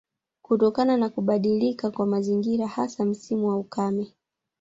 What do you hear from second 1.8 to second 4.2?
kwa mazingira hasa msimu wa ukame